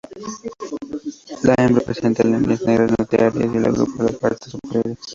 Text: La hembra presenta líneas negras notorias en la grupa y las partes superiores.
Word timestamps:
La 1.43 1.53
hembra 1.59 1.83
presenta 1.85 2.23
líneas 2.23 2.63
negras 2.63 2.89
notorias 2.97 3.35
en 3.35 3.61
la 3.61 3.69
grupa 3.69 3.93
y 4.01 4.05
las 4.07 4.15
partes 4.15 4.51
superiores. 4.51 4.97